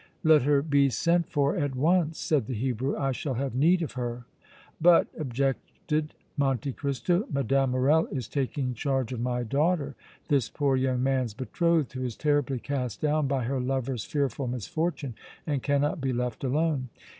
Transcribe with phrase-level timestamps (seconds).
[0.23, 2.97] "Let her be sent for at once," said the Hebrew.
[2.97, 4.25] "I shall have need of her."
[4.81, 7.69] "But," objected Monte Cristo, "Mme.
[7.69, 9.93] Morrel is taking charge of my daughter,
[10.27, 15.13] this poor young man's betrothed, who is terribly cast down by her lover's fearful misfortune
[15.45, 16.89] and cannot be left alone."